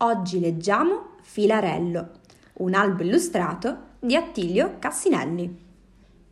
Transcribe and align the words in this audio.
Oggi 0.00 0.40
leggiamo 0.40 1.12
Filarello, 1.22 2.10
un 2.58 2.74
albo 2.74 3.02
illustrato 3.02 3.94
di 3.98 4.14
Attilio 4.14 4.76
Cassinelli. 4.78 5.64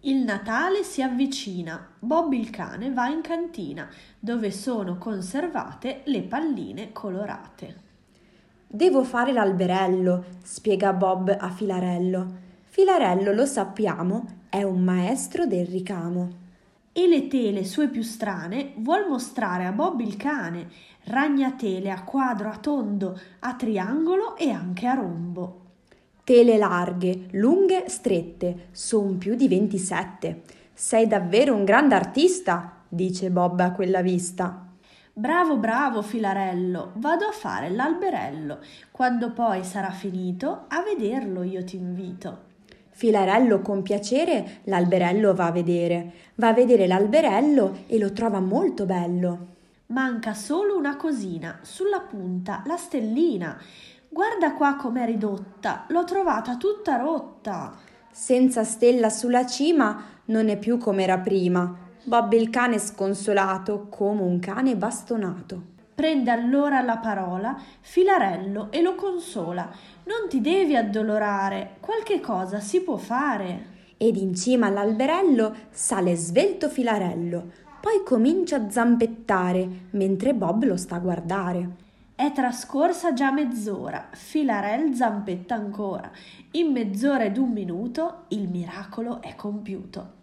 Il 0.00 0.16
Natale 0.18 0.82
si 0.82 1.00
avvicina. 1.00 1.92
Bob 1.98 2.34
il 2.34 2.50
cane 2.50 2.92
va 2.92 3.06
in 3.06 3.22
cantina, 3.22 3.88
dove 4.18 4.50
sono 4.50 4.98
conservate 4.98 6.02
le 6.04 6.20
palline 6.20 6.92
colorate. 6.92 7.80
Devo 8.66 9.02
fare 9.02 9.32
l'alberello, 9.32 10.24
spiega 10.42 10.92
Bob 10.92 11.34
a 11.34 11.48
Filarello. 11.48 12.34
Filarello, 12.64 13.32
lo 13.32 13.46
sappiamo, 13.46 14.42
è 14.50 14.62
un 14.62 14.84
maestro 14.84 15.46
del 15.46 15.64
ricamo 15.64 16.42
e 16.96 17.08
le 17.08 17.26
tele 17.26 17.64
sue 17.64 17.88
più 17.88 18.02
strane 18.02 18.72
vuol 18.76 19.08
mostrare 19.08 19.66
a 19.66 19.72
Bob 19.72 19.98
il 19.98 20.16
cane, 20.16 20.68
ragnatele 21.06 21.90
a 21.90 22.04
quadro, 22.04 22.48
a 22.48 22.56
tondo, 22.56 23.18
a 23.40 23.54
triangolo 23.54 24.36
e 24.36 24.50
anche 24.50 24.86
a 24.86 24.94
rombo. 24.94 25.62
Tele 26.22 26.56
larghe, 26.56 27.26
lunghe, 27.32 27.88
strette, 27.88 28.68
son 28.70 29.18
più 29.18 29.34
di 29.34 29.48
27. 29.48 30.42
Sei 30.72 31.08
davvero 31.08 31.52
un 31.52 31.64
grande 31.64 31.96
artista, 31.96 32.76
dice 32.88 33.28
Bob 33.28 33.58
a 33.58 33.72
quella 33.72 34.00
vista. 34.00 34.64
Bravo, 35.12 35.56
bravo, 35.56 36.00
filarello, 36.00 36.92
vado 36.94 37.24
a 37.24 37.32
fare 37.32 37.70
l'alberello. 37.70 38.60
Quando 38.92 39.32
poi 39.32 39.64
sarà 39.64 39.90
finito, 39.90 40.66
a 40.68 40.80
vederlo 40.82 41.42
io 41.42 41.64
ti 41.64 41.74
invito. 41.74 42.52
Filarello 42.96 43.60
con 43.60 43.82
piacere 43.82 44.60
l'alberello 44.64 45.34
va 45.34 45.46
a 45.46 45.50
vedere, 45.50 46.12
va 46.36 46.48
a 46.48 46.52
vedere 46.52 46.86
l'alberello 46.86 47.78
e 47.88 47.98
lo 47.98 48.12
trova 48.12 48.38
molto 48.38 48.86
bello. 48.86 49.46
Manca 49.86 50.32
solo 50.32 50.76
una 50.76 50.94
cosina, 50.94 51.58
sulla 51.62 51.98
punta, 51.98 52.62
la 52.66 52.76
stellina. 52.76 53.60
Guarda 54.08 54.54
qua 54.54 54.76
com'è 54.76 55.04
ridotta, 55.06 55.86
l'ho 55.88 56.04
trovata 56.04 56.56
tutta 56.56 56.96
rotta. 56.96 57.76
Senza 58.12 58.62
stella 58.62 59.10
sulla 59.10 59.44
cima 59.44 60.04
non 60.26 60.48
è 60.48 60.56
più 60.56 60.78
come 60.78 61.02
era 61.02 61.18
prima. 61.18 61.76
Bob 62.04 62.32
il 62.34 62.48
cane 62.48 62.78
sconsolato 62.78 63.88
come 63.88 64.22
un 64.22 64.38
cane 64.38 64.76
bastonato. 64.76 65.72
Prende 65.94 66.32
allora 66.32 66.80
la 66.80 66.96
parola 66.96 67.56
Filarello 67.80 68.72
e 68.72 68.82
lo 68.82 68.96
consola. 68.96 69.70
Non 70.04 70.28
ti 70.28 70.40
devi 70.40 70.74
addolorare, 70.74 71.76
qualche 71.78 72.18
cosa 72.18 72.58
si 72.58 72.80
può 72.80 72.96
fare. 72.96 73.72
Ed 73.96 74.16
in 74.16 74.34
cima 74.34 74.66
all'alberello 74.66 75.54
sale 75.70 76.16
svelto 76.16 76.68
Filarello, 76.68 77.50
poi 77.80 78.02
comincia 78.04 78.56
a 78.56 78.70
zampettare 78.70 79.68
mentre 79.90 80.34
Bob 80.34 80.64
lo 80.64 80.76
sta 80.76 80.96
a 80.96 80.98
guardare. 80.98 81.82
È 82.16 82.32
trascorsa 82.32 83.12
già 83.12 83.30
mezz'ora, 83.30 84.08
Filarel 84.10 84.94
zampetta 84.94 85.54
ancora. 85.54 86.10
In 86.52 86.72
mezz'ora 86.72 87.24
ed 87.24 87.36
un 87.36 87.50
minuto 87.50 88.24
il 88.28 88.48
miracolo 88.48 89.22
è 89.22 89.34
compiuto. 89.36 90.22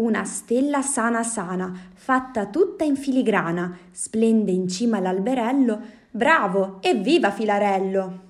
Una 0.00 0.24
stella 0.24 0.80
sana 0.80 1.22
sana, 1.22 1.70
fatta 1.92 2.46
tutta 2.46 2.84
in 2.84 2.96
filigrana, 2.96 3.76
splende 3.90 4.50
in 4.50 4.66
cima 4.66 4.96
all'alberello. 4.96 5.78
Bravo, 6.10 6.78
evviva 6.80 7.30
Filarello! 7.30 8.29